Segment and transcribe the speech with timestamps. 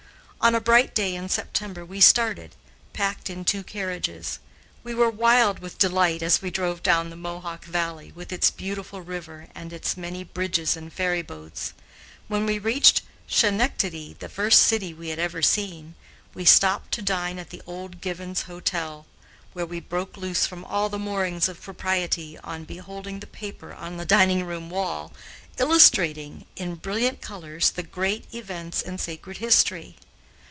[0.43, 2.55] On a bright day in September we started,
[2.93, 4.39] packed in two carriages.
[4.83, 9.01] We were wild with delight as we drove down the Mohawk Valley, with its beautiful
[9.03, 11.73] river and its many bridges and ferryboats.
[12.27, 15.93] When we reached Schenectady, the first city we had ever seen,
[16.33, 19.05] we stopped to dine at the old Given's Hotel,
[19.53, 23.97] where we broke loose from all the moorings of propriety on beholding the paper on
[23.97, 25.13] the dining room wall,
[25.59, 29.97] illustrating in brilliant colors the great events in sacred history.